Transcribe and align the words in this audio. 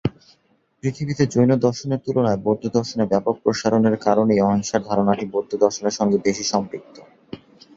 পৃথিবীতে 0.83 1.23
জৈনদর্শনের 1.25 2.03
তুলনায় 2.05 2.41
বৌদ্ধদর্শনে 2.45 3.05
ব্যাপক 3.05 3.35
প্রসারের 3.43 3.97
কারণেই 4.05 4.43
অহিংসার 4.43 4.81
ধারণাটি 4.83 5.25
বৌদ্ধদর্শনের 5.33 5.97
সঙ্গে 5.99 6.17
বেশি 6.25 6.43
সম্পৃক্ত। 6.51 6.95